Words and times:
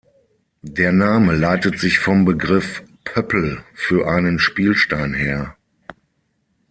Der 0.63 0.91
Name 0.91 1.35
leitet 1.35 1.77
sich 1.77 1.99
vom 1.99 2.25
Begriff 2.25 2.81
"Pöppel" 3.05 3.63
für 3.75 4.07
einen 4.07 4.39
Spielstein 4.39 5.13
her. 5.13 5.55